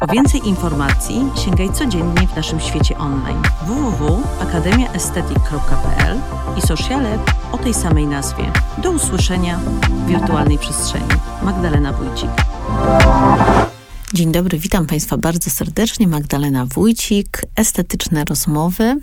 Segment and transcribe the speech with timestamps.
[0.00, 6.20] Po więcej informacji sięgaj codziennie w naszym świecie online www.akademiaestetyk.pl
[6.58, 7.18] i sociale
[7.52, 8.52] o tej samej nazwie.
[8.82, 11.08] Do usłyszenia w wirtualnej przestrzeni.
[11.42, 12.30] Magdalena Wójcik.
[14.14, 16.08] Dzień dobry, witam Państwa bardzo serdecznie.
[16.08, 18.96] Magdalena Wójcik, estetyczne rozmowy,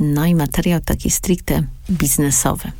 [0.00, 2.72] no i materiał taki stricte biznesowy.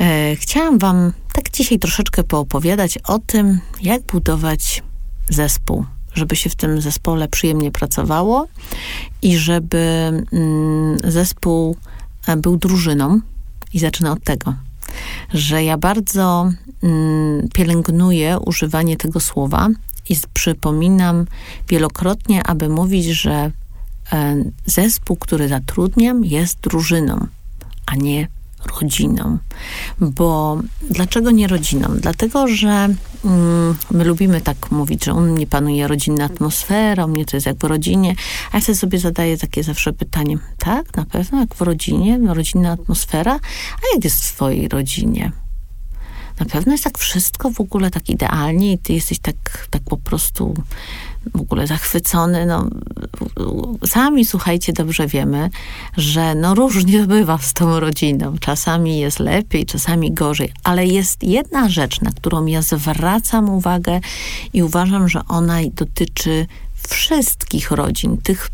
[0.00, 4.82] E, chciałam Wam tak dzisiaj troszeczkę poopowiadać o tym, jak budować
[5.28, 5.84] zespół
[6.14, 8.46] żeby się w tym zespole przyjemnie pracowało
[9.22, 11.76] i żeby mm, zespół
[12.26, 13.20] e, był drużyną.
[13.74, 14.54] I zacznę od tego,
[15.34, 16.50] że ja bardzo
[16.82, 19.68] mm, pielęgnuję używanie tego słowa
[20.08, 21.26] i przypominam
[21.68, 23.50] wielokrotnie, aby mówić, że
[24.12, 27.26] e, zespół, który zatrudniam, jest drużyną,
[27.86, 28.28] a nie
[28.80, 29.38] rodziną.
[30.00, 30.58] Bo
[30.90, 31.88] dlaczego nie rodziną?
[32.00, 32.88] Dlatego, że
[33.24, 37.56] mm, my lubimy tak mówić, że u mnie panuje rodzinna atmosfera, mnie to jest jak
[37.58, 38.14] w rodzinie,
[38.52, 43.34] a ja sobie zadaję takie zawsze pytanie, tak, na pewno, jak w rodzinie, rodzinna atmosfera,
[43.74, 45.32] a jak jest w swojej rodzinie?
[46.40, 49.96] Na pewno jest tak wszystko w ogóle tak idealnie i ty jesteś tak, tak po
[49.96, 50.54] prostu
[51.34, 52.46] w ogóle zachwycony.
[52.46, 52.68] No,
[53.86, 55.50] sami, słuchajcie, dobrze wiemy,
[55.96, 58.34] że no różnie bywa z tą rodziną.
[58.40, 64.00] Czasami jest lepiej, czasami gorzej, ale jest jedna rzecz, na którą ja zwracam uwagę
[64.52, 66.46] i uważam, że ona dotyczy
[66.88, 68.50] wszystkich rodzin, tych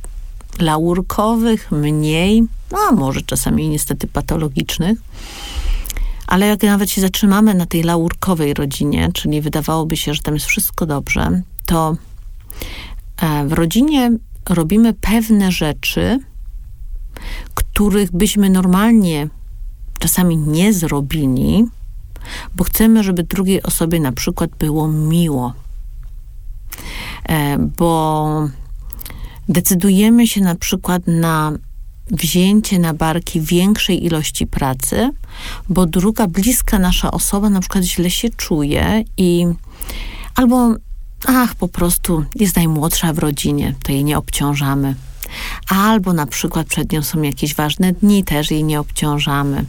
[0.60, 4.98] laurkowych, mniej, no a może czasami niestety patologicznych.
[6.26, 10.46] Ale jak nawet się zatrzymamy na tej laurkowej rodzinie, czyli wydawałoby się, że tam jest
[10.46, 11.96] wszystko dobrze, to
[13.46, 14.10] w rodzinie
[14.48, 16.18] robimy pewne rzeczy,
[17.54, 19.28] których byśmy normalnie
[19.98, 21.64] czasami nie zrobili,
[22.54, 25.52] bo chcemy, żeby drugiej osobie na przykład było miło.
[27.28, 28.48] E, bo
[29.48, 31.52] decydujemy się na przykład na
[32.10, 35.10] wzięcie na barki większej ilości pracy,
[35.68, 39.46] bo druga bliska nasza osoba na przykład źle się czuje i
[40.34, 40.74] albo
[41.26, 44.94] ach, po prostu jest najmłodsza w rodzinie, to jej nie obciążamy.
[45.68, 49.64] Albo na przykład przed nią są jakieś ważne dni, też jej nie obciążamy.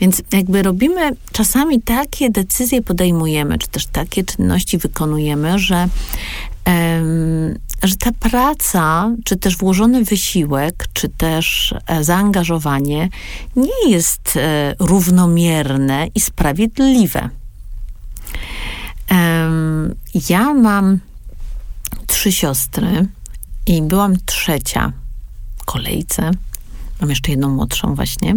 [0.00, 5.88] Więc jakby robimy, czasami takie decyzje podejmujemy, czy też takie czynności wykonujemy, że,
[7.82, 13.08] że ta praca, czy też włożony wysiłek, czy też e, zaangażowanie
[13.56, 17.28] nie jest e, równomierne i sprawiedliwe.
[20.14, 20.98] Ja mam
[22.06, 23.06] trzy siostry
[23.66, 24.92] i byłam trzecia
[25.56, 26.30] w kolejce.
[27.00, 28.36] Mam jeszcze jedną młodszą właśnie.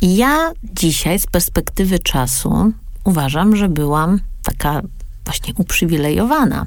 [0.00, 2.72] I ja dzisiaj z perspektywy czasu
[3.04, 4.82] uważam, że byłam taka
[5.24, 6.66] właśnie uprzywilejowana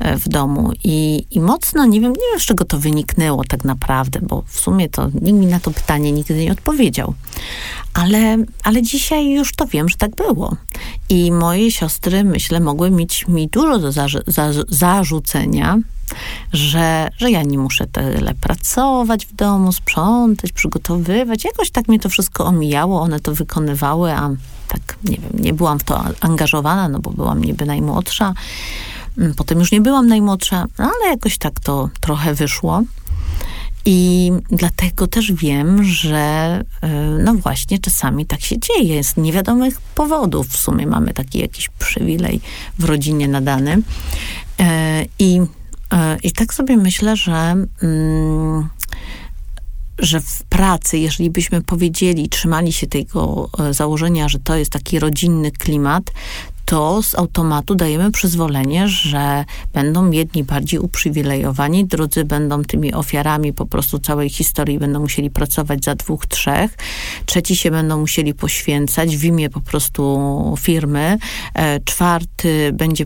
[0.00, 4.20] w domu i, i mocno, nie wiem, nie wiem z czego to wyniknęło tak naprawdę,
[4.22, 7.14] bo w sumie to nikt mi na to pytanie nigdy nie odpowiedział.
[7.94, 10.56] Ale, ale dzisiaj już to wiem, że tak było.
[11.08, 15.78] I moje siostry, myślę, mogły mieć mi dużo do zarzu za zarzucenia,
[16.52, 21.44] że, że ja nie muszę tyle pracować w domu, sprzątać, przygotowywać.
[21.44, 24.30] Jakoś tak mnie to wszystko omijało, one to wykonywały, a
[24.68, 28.34] tak, nie wiem, nie byłam w to angażowana, no bo byłam niby najmłodsza.
[29.18, 32.82] Mm, potem już nie byłam najmłodsza, no ale jakoś tak to trochę wyszło.
[33.84, 36.18] I dlatego też wiem, że
[36.80, 36.88] e,
[37.24, 40.48] no właśnie czasami tak się dzieje z niewiadomych powodów.
[40.48, 42.40] W sumie mamy taki jakiś przywilej
[42.78, 43.82] w rodzinie nadany.
[44.60, 45.40] E, I,
[45.92, 48.68] e, i tak sobie myślę, że mm,
[49.98, 55.50] że w pracy, jeżeli byśmy powiedzieli, trzymali się tego założenia, że to jest taki rodzinny
[55.50, 56.10] klimat,
[56.68, 59.44] to z automatu dajemy przyzwolenie, że
[59.74, 65.84] będą jedni bardziej uprzywilejowani, drudzy będą tymi ofiarami po prostu całej historii, będą musieli pracować
[65.84, 66.76] za dwóch, trzech,
[67.26, 71.18] trzeci się będą musieli poświęcać w imię po prostu firmy,
[71.54, 73.04] e, czwarty będzie,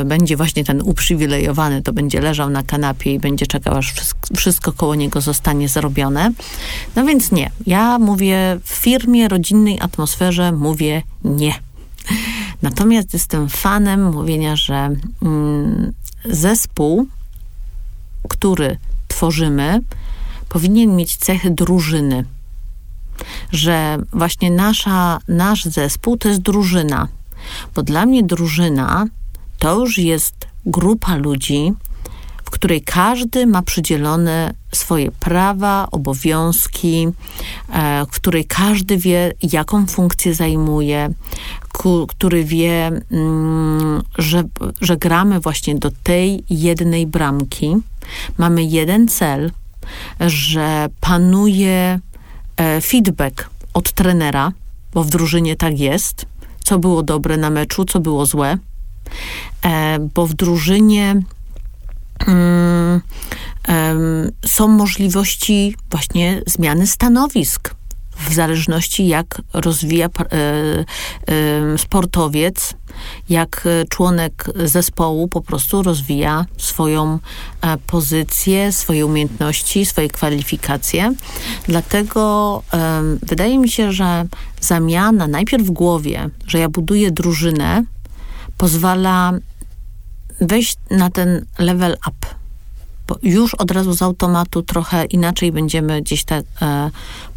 [0.00, 3.94] e, będzie właśnie ten uprzywilejowany, to będzie leżał na kanapie i będzie czekał, aż
[4.36, 6.32] wszystko koło niego zostanie zrobione.
[6.96, 7.50] No więc nie.
[7.66, 11.54] Ja mówię w firmie, rodzinnej atmosferze, mówię nie.
[12.62, 14.90] Natomiast jestem fanem mówienia, że
[15.22, 15.92] mm,
[16.24, 17.06] zespół,
[18.28, 18.78] który
[19.08, 19.80] tworzymy,
[20.48, 22.24] powinien mieć cechy drużyny.
[23.52, 27.08] Że właśnie nasza, nasz zespół to jest drużyna.
[27.74, 29.06] Bo dla mnie drużyna
[29.58, 31.72] to już jest grupa ludzi,
[32.44, 37.08] w której każdy ma przydzielone swoje prawa, obowiązki,
[37.72, 41.10] e, w której każdy wie, jaką funkcję zajmuje,
[42.08, 44.44] który wie, mm, że,
[44.80, 47.76] że gramy właśnie do tej jednej bramki.
[48.38, 49.50] Mamy jeden cel,
[50.20, 52.00] że panuje
[52.56, 54.52] e, feedback od trenera,
[54.94, 56.26] bo w drużynie tak jest,
[56.64, 58.58] co było dobre na meczu, co było złe,
[59.62, 61.22] e, bo w drużynie
[64.46, 67.74] są możliwości właśnie zmiany stanowisk
[68.16, 72.74] w zależności jak rozwija e, e, sportowiec,
[73.28, 77.18] jak członek zespołu po prostu rozwija swoją
[77.60, 81.14] e, pozycję, swoje umiejętności, swoje kwalifikacje.
[81.66, 82.62] Dlatego
[83.22, 84.26] wydaje mi się, że
[84.60, 87.84] zamiana najpierw w głowie, że ja buduję drużynę,
[88.58, 89.32] pozwala
[90.40, 92.26] wejść na ten level up
[93.08, 96.90] bo już od razu z automatu trochę inaczej będziemy gdzieś te e,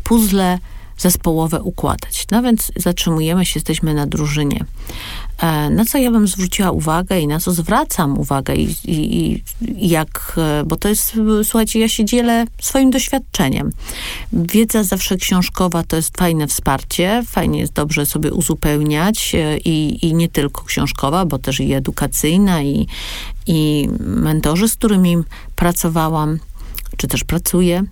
[0.03, 0.59] puzzle
[0.97, 2.25] zespołowe układać.
[2.31, 4.65] No więc zatrzymujemy się, jesteśmy na drużynie.
[5.37, 9.89] E, na co ja bym zwróciła uwagę i na co zwracam uwagę i, i, i,
[9.89, 11.13] jak, e, bo to jest,
[11.43, 13.71] słuchajcie, ja się dzielę swoim doświadczeniem.
[14.33, 20.13] Wiedza zawsze książkowa to jest fajne wsparcie, fajnie jest dobrze sobie uzupełniać e, i, i
[20.13, 22.87] nie tylko książkowa, bo też i edukacyjna i,
[23.47, 25.17] i mentorzy, z którymi
[25.55, 26.39] pracowałam,
[26.97, 27.83] czy też pracuję,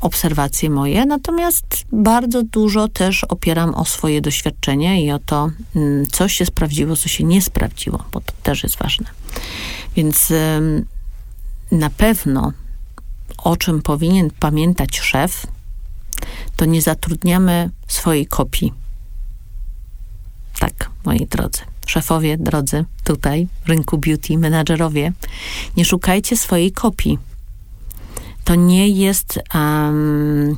[0.00, 6.28] obserwacje moje, natomiast bardzo dużo też opieram o swoje doświadczenie i o to, mm, co
[6.28, 9.06] się sprawdziło, co się nie sprawdziło, bo to też jest ważne.
[9.96, 10.32] Więc
[11.72, 12.52] na pewno
[13.38, 15.46] o czym powinien pamiętać szef,
[16.56, 18.72] to nie zatrudniamy swojej kopii.
[20.58, 21.60] Tak, moi drodzy.
[21.86, 25.12] Szefowie, drodzy, tutaj, rynku beauty, menadżerowie,
[25.76, 27.18] nie szukajcie swojej kopii
[28.48, 30.56] to nie jest, um,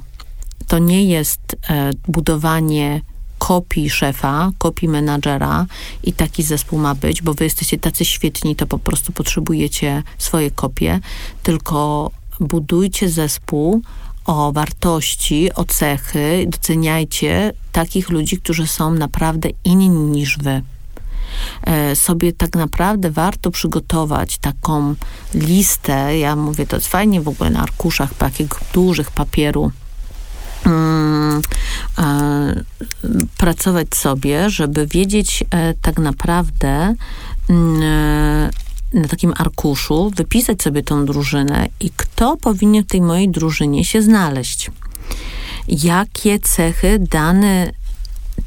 [0.66, 3.00] to nie jest e, budowanie
[3.38, 5.66] kopii szefa, kopii menadżera
[6.04, 10.50] i taki zespół ma być, bo wy jesteście tacy świetni, to po prostu potrzebujecie swoje
[10.50, 11.00] kopie,
[11.42, 12.10] tylko
[12.40, 13.82] budujcie zespół
[14.24, 20.62] o wartości, o cechy, doceniajcie takich ludzi, którzy są naprawdę inni niż wy.
[21.62, 24.94] E, sobie tak naprawdę warto przygotować taką
[25.34, 26.18] listę.
[26.18, 29.72] Ja mówię, to jest fajnie w ogóle na arkuszach takiego dużych papieru.
[30.64, 31.42] Hmm,
[31.98, 32.64] e,
[33.38, 36.94] pracować sobie, żeby wiedzieć e, tak naprawdę
[37.48, 38.50] mm,
[38.94, 44.02] na takim arkuszu, wypisać sobie tą drużynę i kto powinien w tej mojej drużynie się
[44.02, 44.70] znaleźć.
[45.68, 47.72] Jakie cechy dany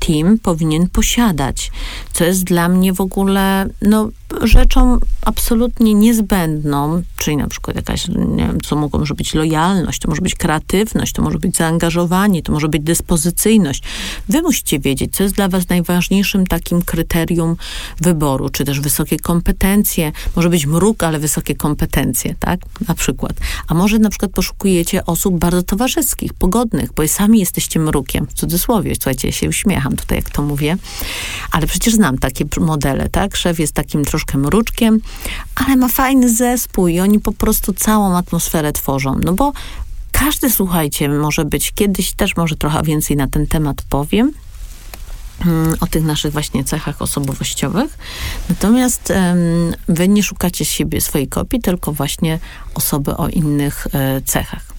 [0.06, 1.72] team powinien posiadać,
[2.14, 4.10] co jest dla mnie w ogóle no,
[4.42, 10.10] rzeczą absolutnie niezbędną, czyli na przykład jakaś, nie wiem, co mogą może być lojalność, to
[10.10, 13.84] może być kreatywność, to może być zaangażowanie, to może być dyspozycyjność.
[14.30, 17.56] Wy musicie wiedzieć, co jest dla was najważniejszym takim kryterium
[18.02, 23.34] wyboru, czy też wysokie kompetencje, może być mruk, ale wysokie kompetencje, tak, na przykład.
[23.68, 28.96] A może na przykład poszukujecie osób bardzo towarzyskich, pogodnych, bo sami jesteście mrukiem, w cudzysłowie,
[28.96, 30.78] słuchajcie, ja się uśmiecham tutaj, jak to mówię,
[31.52, 35.00] ale przecież znam takie modele, tak, szef jest takim troszkę troszkę mruczkiem,
[35.56, 39.20] ale ma fajny zespół i oni po prostu całą atmosferę tworzą.
[39.24, 39.54] No bo
[40.12, 44.32] każdy, słuchajcie, może być, kiedyś też może trochę więcej na ten temat powiem,
[45.46, 47.98] mm, o tych naszych właśnie cechach osobowościowych.
[48.50, 52.40] Natomiast um, wy nie szukacie siebie swojej kopii, tylko właśnie
[52.76, 54.74] osoby o innych e, cechach.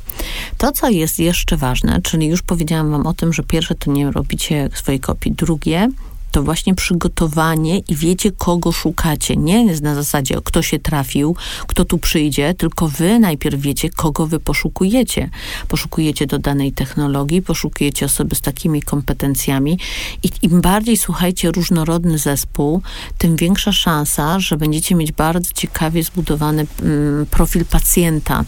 [0.58, 4.10] To, co jest jeszcze ważne, czyli już powiedziałam wam o tym, że pierwsze to nie
[4.10, 5.88] robicie swojej kopii, drugie
[6.34, 9.36] to właśnie przygotowanie i wiecie, kogo szukacie.
[9.36, 11.36] Nie jest na zasadzie, kto się trafił,
[11.66, 15.30] kto tu przyjdzie, tylko wy najpierw wiecie, kogo wy poszukujecie.
[15.68, 19.78] Poszukujecie do danej technologii, poszukujecie osoby z takimi kompetencjami
[20.22, 22.82] i im bardziej słuchajcie różnorodny zespół,
[23.18, 28.44] tym większa szansa, że będziecie mieć bardzo ciekawie zbudowany mm, profil pacjenta,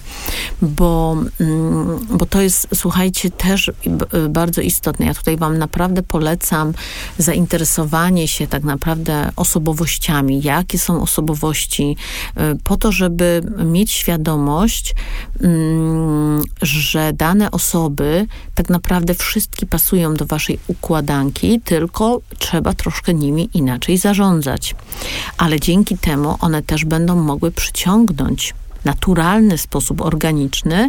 [0.63, 3.71] bo, mm, bo to jest, słuchajcie, też
[4.29, 5.07] bardzo istotne.
[5.07, 6.73] Ja tutaj wam naprawdę polecam
[7.19, 11.97] zainteresować interesowanie się tak naprawdę osobowościami, jakie są osobowości,
[12.37, 14.95] y, po to, żeby mieć świadomość,
[15.41, 23.49] mm, że dane osoby tak naprawdę wszystkie pasują do waszej układanki, tylko trzeba troszkę nimi
[23.55, 24.75] inaczej zarządzać.
[25.39, 28.55] Ale dzięki temu one też będą mogły przyciągnąć
[28.85, 30.89] naturalny sposób organiczny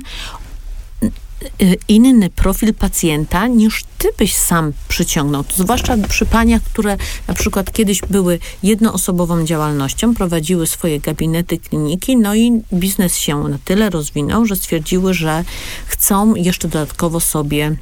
[1.87, 5.43] inny profil pacjenta niż ty byś sam przyciągnął.
[5.55, 12.35] Zwłaszcza przy paniach, które na przykład kiedyś były jednoosobową działalnością, prowadziły swoje gabinety, kliniki, no
[12.35, 15.43] i biznes się na tyle rozwinął, że stwierdziły, że
[15.85, 17.75] chcą jeszcze dodatkowo sobie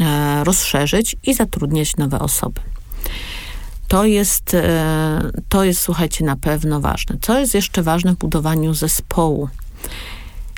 [0.00, 2.60] e, rozszerzyć i zatrudniać nowe osoby.
[3.88, 7.16] To jest, e, to jest, słuchajcie, na pewno ważne.
[7.22, 9.48] Co jest jeszcze ważne w budowaniu zespołu?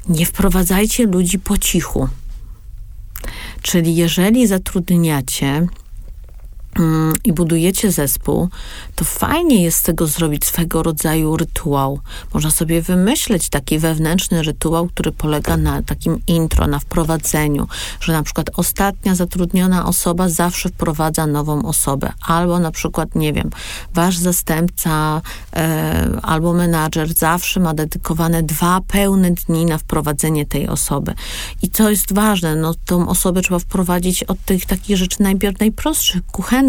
[0.09, 2.09] Nie wprowadzajcie ludzi po cichu.
[3.69, 5.67] Czyli jeżeli zatrudniacie
[7.25, 8.49] i budujecie zespół,
[8.97, 12.01] to fajnie jest z tego zrobić swego rodzaju rytuał.
[12.35, 17.67] Można sobie wymyśleć taki wewnętrzny rytuał, który polega na takim intro, na wprowadzeniu,
[18.01, 23.51] że na przykład ostatnia zatrudniona osoba zawsze wprowadza nową osobę, albo na przykład, nie wiem,
[23.95, 25.23] wasz zastępca
[25.57, 31.15] e, albo menadżer zawsze ma dedykowane dwa pełne dni na wprowadzenie tej osoby.
[31.63, 36.27] I co jest ważne, no tą osobę trzeba wprowadzić od tych takich rzeczy najpierw najprostszych,
[36.27, 36.68] kuchennych,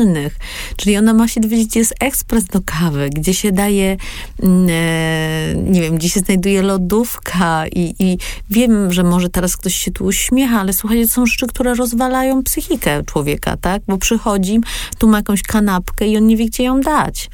[0.76, 3.98] Czyli ona ma się dowiedzieć, gdzie jest ekspres do kawy, gdzie się daje,
[4.44, 8.18] mm, e, nie wiem, gdzie się znajduje lodówka i, i
[8.50, 12.44] wiem, że może teraz ktoś się tu uśmiecha, ale słuchajcie, to są rzeczy, które rozwalają
[12.44, 13.82] psychikę człowieka, tak?
[13.88, 14.60] Bo przychodzi,
[14.98, 17.30] tu ma jakąś kanapkę i on nie wie, gdzie ją dać.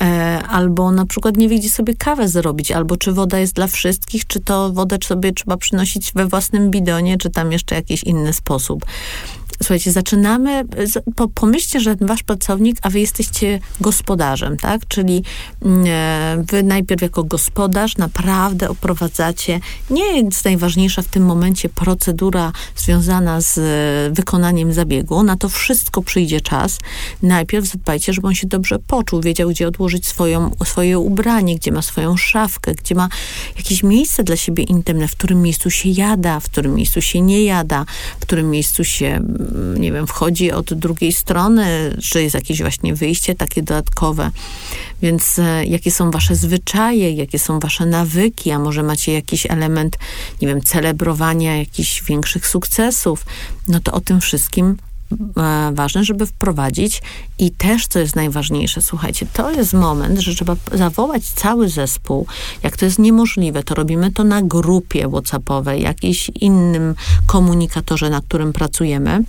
[0.00, 3.66] E, albo na przykład nie wie, gdzie sobie kawę zrobić, albo czy woda jest dla
[3.66, 8.32] wszystkich, czy to wodę sobie trzeba przynosić we własnym bidonie, czy tam jeszcze jakiś inny
[8.32, 8.84] sposób.
[9.62, 10.64] Słuchajcie, zaczynamy,
[11.34, 14.88] pomyślcie, że wasz pracownik, a wy jesteście gospodarzem, tak?
[14.88, 15.22] Czyli
[15.62, 19.60] mm, e, wy najpierw jako gospodarz naprawdę oprowadzacie,
[19.90, 26.02] nie jest najważniejsza w tym momencie procedura związana z e, wykonaniem zabiegu, na to wszystko
[26.02, 26.78] przyjdzie czas.
[27.22, 31.82] Najpierw zadbajcie, żeby on się dobrze poczuł, wiedział, gdzie odłożyć swoją, swoje ubranie, gdzie ma
[31.82, 33.08] swoją szafkę, gdzie ma
[33.56, 37.44] jakieś miejsce dla siebie intymne, w którym miejscu się jada, w którym miejscu się nie
[37.44, 37.84] jada,
[38.20, 39.20] w którym miejscu się
[39.76, 44.30] nie wiem, wchodzi od drugiej strony, czy jest jakieś właśnie wyjście takie dodatkowe.
[45.02, 49.98] Więc e, jakie są wasze zwyczaje, jakie są wasze nawyki, a może macie jakiś element,
[50.42, 53.26] nie wiem, celebrowania jakichś większych sukcesów,
[53.68, 54.76] no to o tym wszystkim
[55.72, 57.02] ważne, żeby wprowadzić
[57.38, 62.26] i też, co jest najważniejsze, słuchajcie, to jest moment, że trzeba zawołać cały zespół.
[62.62, 66.94] Jak to jest niemożliwe, to robimy to na grupie WhatsAppowej, jakimś innym
[67.26, 69.24] komunikatorze, na którym pracujemy.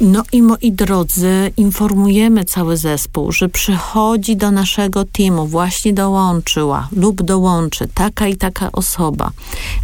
[0.00, 7.22] No i moi drodzy, informujemy cały zespół, że przychodzi do naszego teamu, właśnie dołączyła lub
[7.22, 9.30] dołączy taka i taka osoba,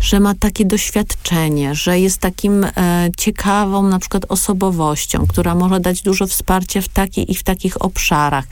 [0.00, 2.70] że ma takie doświadczenie, że jest takim e,
[3.16, 8.44] ciekawą na przykład osobowością, która może dać dużo wsparcia w takich i w takich obszarach,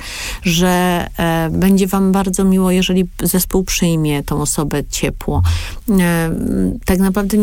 [0.43, 5.43] że e, będzie wam bardzo miło, jeżeli zespół przyjmie tą osobę ciepło.
[5.91, 6.31] E,
[6.85, 7.39] tak naprawdę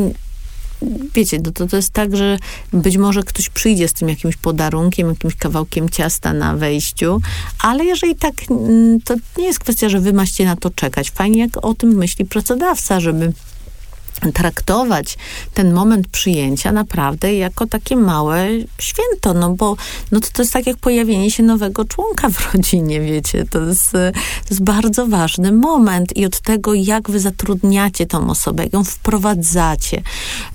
[1.14, 2.38] wiecie, to, to, to jest tak, że
[2.74, 7.22] być może ktoś przyjdzie z tym jakimś podarunkiem, jakimś kawałkiem ciasta na wejściu,
[7.60, 11.12] ale jeżeli tak, mm, to nie jest kwestia, że wy macie na to czekać.
[11.12, 13.34] Fajnie, jak o tym myśli pracodawca, żeby
[14.34, 15.18] traktować
[15.54, 18.48] ten moment przyjęcia naprawdę jako takie małe
[18.80, 19.76] święto, no bo
[20.12, 23.92] no to, to jest tak jak pojawienie się nowego członka w rodzinie, wiecie, to jest,
[23.92, 28.84] to jest bardzo ważny moment i od tego, jak wy zatrudniacie tą osobę, jak ją
[28.84, 30.02] wprowadzacie,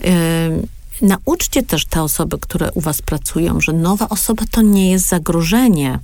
[0.01, 0.11] yy,
[1.03, 5.99] Nauczcie też te osoby, które u was pracują, że nowa osoba to nie jest zagrożenie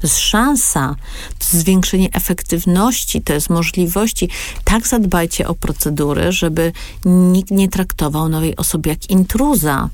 [0.00, 0.96] to jest szansa,
[1.38, 4.28] to jest zwiększenie efektywności, to jest możliwości.
[4.64, 6.72] Tak zadbajcie o procedury, żeby
[7.04, 9.88] nikt nie traktował nowej osoby jak intruza.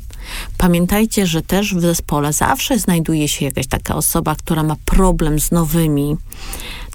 [0.59, 5.51] Pamiętajcie, że też w zespole zawsze znajduje się jakaś taka osoba, która ma problem z
[5.51, 6.17] nowymi.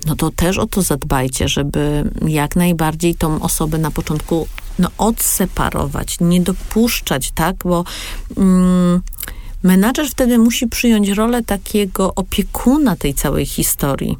[0.05, 4.47] No to też o to zadbajcie, żeby jak najbardziej tą osobę na początku
[4.79, 7.55] no, odseparować, nie dopuszczać, tak?
[7.55, 7.83] Bo.
[8.37, 9.01] Mm,
[9.63, 14.17] Menadżer wtedy musi przyjąć rolę takiego opiekuna tej całej historii.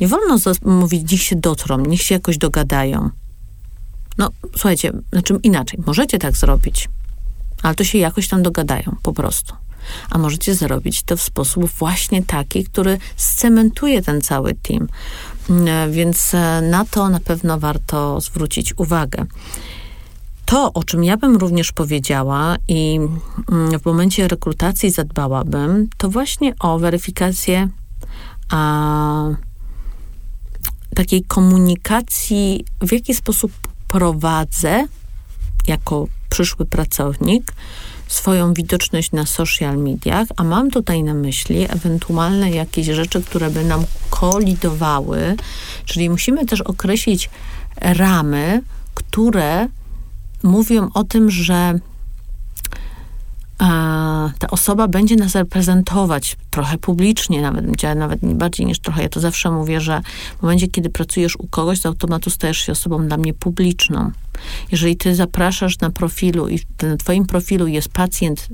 [0.00, 3.10] Nie wolno mówić, niech się dotrą, niech się jakoś dogadają.
[4.18, 6.88] No, słuchajcie, znaczy inaczej, możecie tak zrobić,
[7.62, 9.54] ale to się jakoś tam dogadają, po prostu.
[10.10, 14.88] A możecie zrobić to w sposób właśnie taki, który scementuje ten cały team.
[15.50, 19.26] Mm, więc e, na to na pewno warto zwrócić uwagę.
[20.52, 23.00] To, o czym ja bym również powiedziała i
[23.52, 27.68] mm, w momencie rekrutacji zadbałabym, to właśnie o weryfikację
[28.50, 29.28] a,
[30.94, 33.52] takiej komunikacji, w jaki sposób
[33.88, 34.86] prowadzę
[35.68, 37.52] jako przyszły pracownik
[38.08, 43.64] swoją widoczność na social mediach, a mam tutaj na myśli ewentualne jakieś rzeczy, które by
[43.64, 45.36] nam kolidowały,
[45.84, 47.30] czyli musimy też określić
[47.80, 48.62] ramy,
[48.94, 49.68] które
[50.44, 51.78] mówią o tym, że
[54.38, 59.02] ta osoba będzie nas reprezentować trochę publicznie, nawet, nawet nie bardziej niż trochę.
[59.02, 60.02] Ja to zawsze mówię, że
[60.38, 64.10] w momencie, kiedy pracujesz u kogoś, z automatu stajesz się osobą dla mnie publiczną.
[64.72, 68.48] Jeżeli ty zapraszasz na profilu i na twoim profilu jest pacjent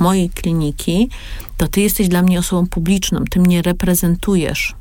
[0.00, 1.08] mojej kliniki,
[1.56, 4.74] to ty jesteś dla mnie osobą publiczną, ty mnie reprezentujesz.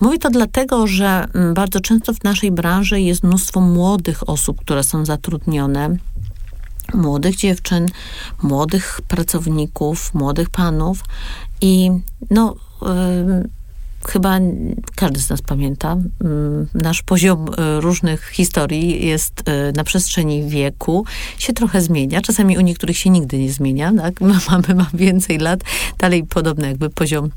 [0.00, 4.82] Mówię to dlatego, że mm, bardzo często w naszej branży jest mnóstwo młodych osób, które
[4.84, 5.96] są zatrudnione,
[6.94, 7.86] młodych dziewczyn,
[8.42, 11.04] młodych pracowników, młodych panów
[11.60, 11.90] i
[12.30, 12.54] no.
[14.06, 14.38] Yy, chyba
[14.96, 15.96] każdy z nas pamięta,
[16.74, 21.04] nasz poziom y, różnych historii jest y, na przestrzeni wieku,
[21.38, 22.20] się trochę zmienia.
[22.20, 24.20] Czasami u niektórych się nigdy nie zmienia, tak?
[24.50, 25.60] Mamy, mamy więcej lat,
[25.98, 27.30] dalej podobny jakby poziom y,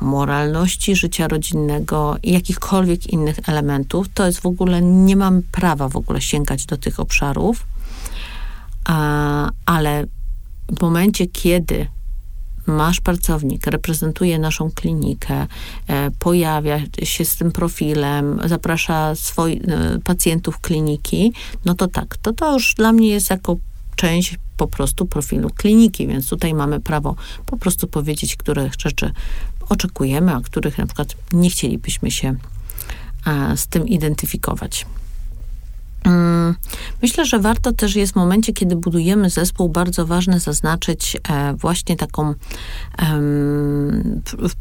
[0.00, 5.96] moralności życia rodzinnego i jakichkolwiek innych elementów, to jest w ogóle, nie mam prawa w
[5.96, 7.66] ogóle sięgać do tych obszarów,
[9.66, 10.04] ale
[10.78, 11.86] w momencie, kiedy
[12.66, 15.46] masz pracownik, reprezentuje naszą klinikę,
[15.88, 21.32] e, pojawia się z tym profilem, zaprasza swoich e, pacjentów kliniki,
[21.64, 23.56] no to tak, to to już dla mnie jest jako
[23.96, 29.12] część po prostu profilu kliniki, więc tutaj mamy prawo po prostu powiedzieć, które rzeczy
[29.68, 32.34] oczekujemy, a których na przykład nie chcielibyśmy się
[33.56, 34.86] z tym identyfikować.
[36.06, 36.54] Mm,
[37.02, 41.96] myślę, że warto też jest w momencie, kiedy budujemy zespół, bardzo ważne zaznaczyć e, właśnie
[41.96, 42.34] taką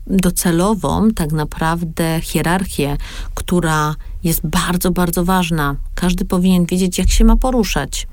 [0.08, 2.98] docelową, tak naprawdę, hierarchię,
[3.34, 5.76] która jest bardzo, bardzo ważna.
[5.96, 8.08] Każdy powinien wiedzieć, jak się ma poruszać,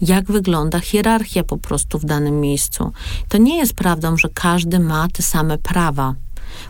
[0.00, 2.92] jak wygląda hierarchia po prostu w danym miejscu.
[3.28, 6.14] To nie jest prawdą, że każdy ma te same prawa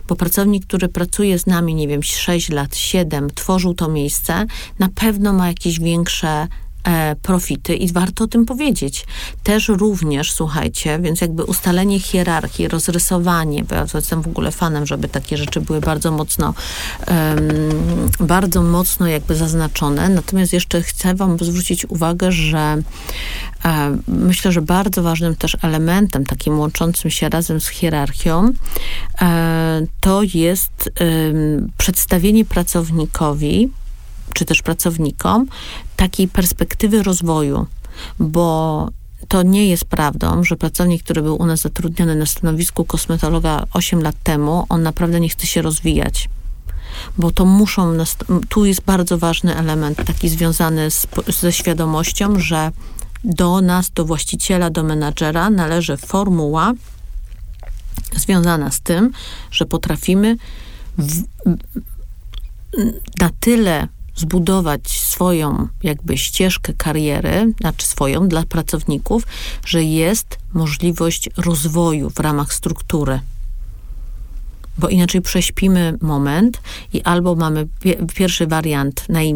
[0.07, 4.45] bo pracownik, który pracuje z nami, nie wiem, 6 lat, 7, tworzył to miejsce,
[4.79, 6.47] na pewno ma jakieś większe
[7.21, 9.05] profity i warto o tym powiedzieć.
[9.43, 15.07] Też również, słuchajcie, więc jakby ustalenie hierarchii, rozrysowanie, bo ja jestem w ogóle fanem, żeby
[15.07, 16.53] takie rzeczy były bardzo mocno
[17.07, 20.09] um, bardzo mocno jakby zaznaczone.
[20.09, 22.77] Natomiast jeszcze chcę wam zwrócić uwagę, że
[23.65, 28.51] e, myślę, że bardzo ważnym też elementem, takim łączącym się razem z hierarchią,
[29.21, 30.89] e, to jest
[31.77, 33.69] przedstawienie pracownikowi
[34.33, 35.47] czy też pracownikom
[35.95, 37.65] takiej perspektywy rozwoju,
[38.19, 38.89] bo
[39.27, 44.01] to nie jest prawdą, że pracownik, który był u nas zatrudniony na stanowisku kosmetologa 8
[44.01, 46.29] lat temu, on naprawdę nie chce się rozwijać.
[47.17, 47.97] Bo to muszą,
[48.49, 52.71] tu jest bardzo ważny element taki związany z, ze świadomością, że
[53.23, 56.73] do nas, do właściciela, do menadżera należy formuła
[58.15, 59.11] związana z tym,
[59.51, 60.37] że potrafimy
[60.97, 61.23] w,
[63.19, 63.87] na tyle
[64.17, 69.23] zbudować swoją jakby ścieżkę kariery, znaczy swoją dla pracowników,
[69.65, 73.19] że jest możliwość rozwoju w ramach struktury.
[74.77, 76.61] Bo inaczej prześpimy moment
[76.93, 77.67] i albo mamy
[78.15, 79.35] pierwszy wariant, naj,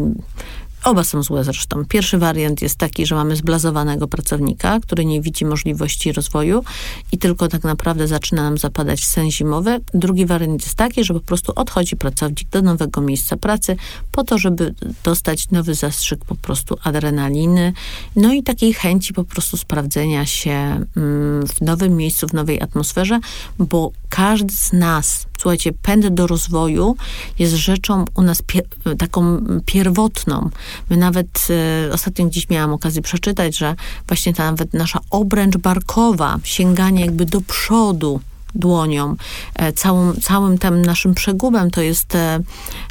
[0.84, 1.84] Oba są złe zresztą.
[1.84, 6.64] Pierwszy wariant jest taki, że mamy zblazowanego pracownika, który nie widzi możliwości rozwoju
[7.12, 9.80] i tylko tak naprawdę zaczyna nam zapadać sen zimowy.
[9.94, 13.76] Drugi wariant jest taki, że po prostu odchodzi pracownik do nowego miejsca pracy
[14.12, 17.72] po to, żeby dostać nowy zastrzyk po prostu adrenaliny,
[18.16, 23.20] no i takiej chęci po prostu sprawdzenia się mm, w nowym miejscu, w nowej atmosferze,
[23.58, 26.96] bo każdy z nas, słuchajcie, pęd do rozwoju
[27.38, 28.64] jest rzeczą u nas pier
[28.98, 30.50] taką pierwotną.
[30.90, 31.48] My nawet
[31.88, 33.74] e, ostatnio gdzieś miałam okazję przeczytać, że
[34.08, 38.20] właśnie ta nawet nasza obręcz barkowa, sięganie jakby do przodu,
[38.54, 39.16] dłonią,
[39.54, 42.40] e, całym, całym tym naszym przegubem, to jest, e,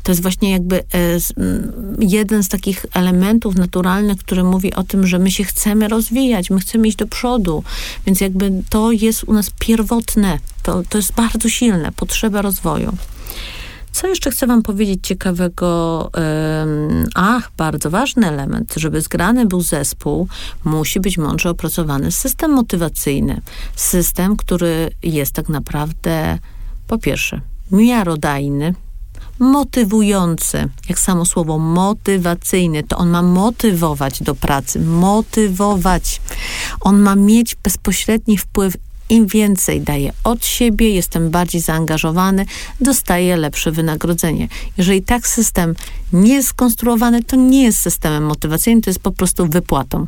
[0.04, 0.84] to jest właśnie jakby
[2.00, 6.60] jeden z takich elementów naturalnych, który mówi o tym, że my się chcemy rozwijać, my
[6.60, 7.64] chcemy iść do przodu,
[8.06, 12.98] więc jakby to jest u nas pierwotne, to, to jest bardzo silne, potrzeba rozwoju.
[13.92, 16.12] Co jeszcze chcę Wam powiedzieć ciekawego?
[17.16, 18.74] Ach, bardzo ważny element.
[18.78, 20.28] Żeby zgrany był zespół,
[20.64, 23.42] musi być mądrze opracowany system motywacyjny.
[23.76, 26.38] System, który jest tak naprawdę,
[26.88, 28.76] po pierwsze, miarodajny,
[29.40, 36.22] motywujący, jak samo słowo motywacyjny, to on ma motywować do pracy, motywować.
[36.82, 38.78] On ma mieć bezpośredni wpływ
[39.12, 42.46] im więcej daję od siebie, jestem bardziej zaangażowany,
[42.82, 44.48] dostaję lepsze wynagrodzenie.
[44.78, 45.76] Jeżeli tak system
[46.14, 50.08] nie jest skonstruowany, to nie jest systemem motywacyjnym, to jest po prostu wypłatą.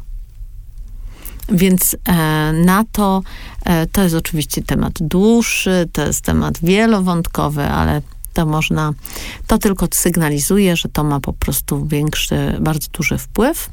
[1.50, 3.22] Więc e, na to,
[3.66, 8.02] e, to jest oczywiście temat dłuższy, to jest temat wielowątkowy, ale
[8.34, 8.94] to można,
[9.48, 13.70] to tylko sygnalizuje, że to ma po prostu większy, bardzo duży wpływ.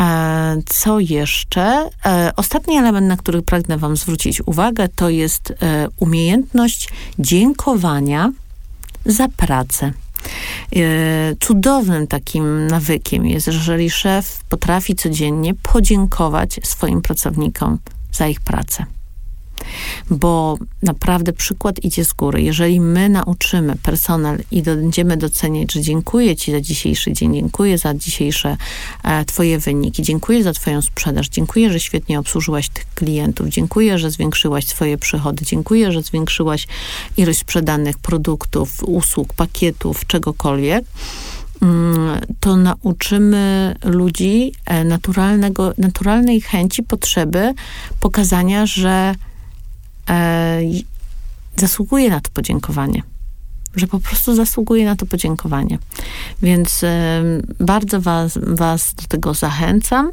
[0.00, 1.90] E, co jeszcze?
[2.06, 8.32] E, ostatni element, na który pragnę Wam zwrócić uwagę, to jest e, umiejętność dziękowania
[9.06, 9.92] za pracę.
[11.40, 17.78] Cudownym takim nawykiem jest, jeżeli szef potrafi codziennie podziękować swoim pracownikom
[18.12, 18.86] za ich pracę
[20.10, 22.42] bo naprawdę przykład idzie z góry.
[22.42, 27.94] Jeżeli my nauczymy personel i będziemy doceniać, że dziękuję Ci za dzisiejszy dzień, dziękuję za
[27.94, 28.56] dzisiejsze
[29.04, 34.10] e, Twoje wyniki, dziękuję za Twoją sprzedaż, dziękuję, że świetnie obsłużyłaś tych klientów, dziękuję, że
[34.10, 36.66] zwiększyłaś swoje przychody, dziękuję, że zwiększyłaś
[37.16, 40.84] ilość sprzedanych produktów, usług, pakietów, czegokolwiek
[41.62, 47.54] mm, to nauczymy ludzi e, naturalnego, naturalnej chęci, potrzeby
[48.00, 49.14] pokazania, że
[50.08, 50.60] e,
[51.56, 53.02] zasługuje na to podziękowanie.
[53.76, 55.78] Że po prostu zasługuje na to podziękowanie.
[56.42, 57.22] Więc e,
[57.60, 60.10] bardzo was, was do tego zachęcam,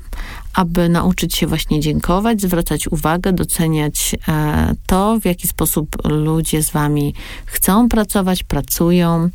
[0.54, 6.72] aby nauczyć się właśnie dziękować, zwracać uwagę, doceniać e, to, w jaki sposób ludzie z
[6.72, 7.14] wami
[7.46, 9.30] chcą pracować, pracują.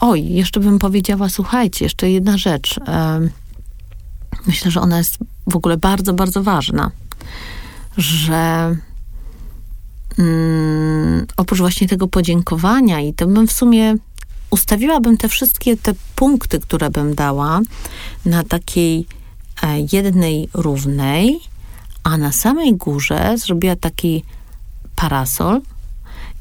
[0.00, 2.80] Oj, jeszcze bym powiedziała, słuchajcie, jeszcze jedna rzecz.
[4.46, 6.90] Myślę, że ona jest w ogóle bardzo, bardzo ważna,
[7.96, 8.76] że
[10.18, 13.96] mm, oprócz właśnie tego podziękowania i to bym w sumie
[14.50, 17.60] ustawiłabym te wszystkie te punkty, które bym dała
[18.24, 19.06] na takiej
[19.62, 21.40] e, jednej równej,
[22.02, 24.24] a na samej górze zrobiła taki
[24.96, 25.60] parasol.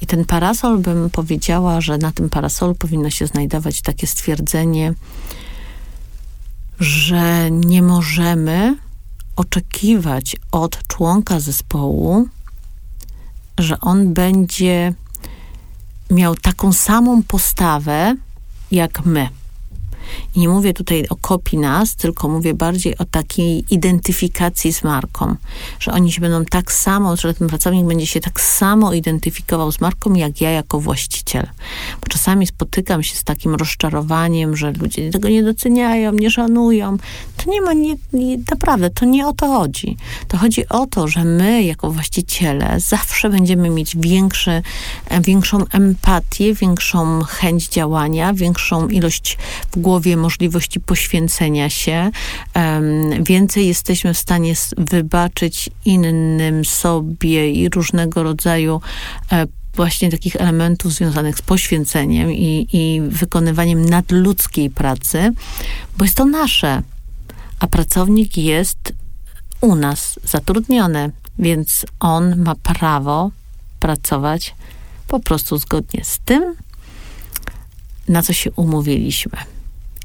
[0.02, 4.94] I ten parasol bym powiedziała, że na tym parasolu powinno się znajdować takie stwierdzenie,
[6.80, 8.78] że nie możemy
[9.36, 12.28] oczekiwać od członka zespołu,
[13.58, 14.94] że on będzie
[16.12, 18.16] miał taką samą postawę
[18.72, 19.30] jak my.
[20.36, 25.36] Nie mówię tutaj o kopii nas, tylko mówię bardziej o takiej identyfikacji z marką,
[25.80, 29.82] że oni się będą tak samo, że ten pracownik będzie się tak samo identyfikował z
[29.82, 31.48] marką, jak ja jako właściciel.
[32.02, 36.98] Bo czasami spotykam się z takim rozczarowaniem, że ludzie tego nie doceniają, nie szanują.
[37.48, 39.98] Nie ma, nie, nie, naprawdę, to nie o to chodzi.
[40.28, 44.62] To chodzi o to, że my jako właściciele zawsze będziemy mieć większy,
[45.22, 49.38] większą empatię, większą chęć działania, większą ilość
[49.72, 52.12] w głowie możliwości poświęcenia się.
[53.22, 58.82] Więcej jesteśmy w stanie wybaczyć innym sobie i różnego rodzaju
[59.32, 65.34] e, właśnie takich elementów związanych z poświęceniem i, i wykonywaniem nadludzkiej pracy,
[65.98, 66.82] bo jest to nasze,
[67.60, 68.94] a pracownik jest
[69.62, 73.32] u nas zatrudniony, więc on ma prawo
[73.80, 74.56] pracować
[75.08, 76.56] po prostu zgodnie z tym,
[78.08, 79.38] na co się umówiliśmy.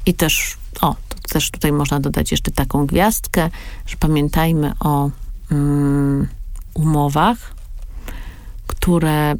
[0.05, 3.49] I też, o, to też tutaj można dodać jeszcze taką gwiazdkę,
[3.85, 5.09] że pamiętajmy o
[5.51, 6.27] um,
[6.73, 7.53] umowach,
[8.67, 9.35] które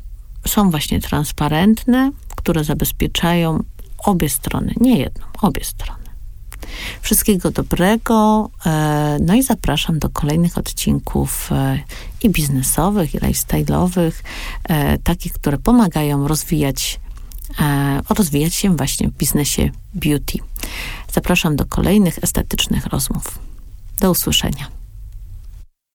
[0.48, 3.64] są właśnie transparentne, które zabezpieczają
[3.98, 6.03] obie strony, nie jedną, obie strony.
[7.02, 11.80] Wszystkiego dobrego, e, no i zapraszam do kolejnych odcinków e,
[12.24, 14.12] i biznesowych, i lifestyle'owych,
[14.64, 17.00] e, takich, które pomagają rozwijać
[18.10, 20.38] rozwijać się właśnie w biznesie beauty.
[21.14, 23.40] Zapraszam do kolejnych estetycznych rozmów.
[24.00, 24.83] Do usłyszenia.